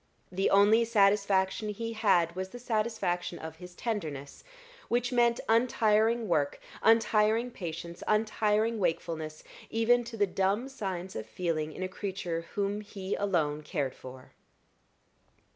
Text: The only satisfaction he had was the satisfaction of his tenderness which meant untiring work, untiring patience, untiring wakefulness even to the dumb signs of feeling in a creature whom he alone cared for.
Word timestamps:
The 0.31 0.49
only 0.49 0.83
satisfaction 0.83 1.69
he 1.69 1.93
had 1.93 2.35
was 2.35 2.49
the 2.49 2.57
satisfaction 2.57 3.37
of 3.37 3.57
his 3.57 3.75
tenderness 3.75 4.43
which 4.87 5.11
meant 5.13 5.39
untiring 5.47 6.27
work, 6.27 6.59
untiring 6.81 7.51
patience, 7.51 8.01
untiring 8.07 8.79
wakefulness 8.79 9.43
even 9.69 10.03
to 10.05 10.17
the 10.17 10.25
dumb 10.25 10.69
signs 10.69 11.15
of 11.15 11.27
feeling 11.27 11.71
in 11.71 11.83
a 11.83 11.87
creature 11.87 12.47
whom 12.55 12.81
he 12.81 13.13
alone 13.13 13.61
cared 13.61 13.93
for. 13.93 14.31